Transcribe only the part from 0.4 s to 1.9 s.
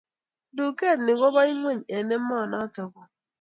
Duket ni koba ingweny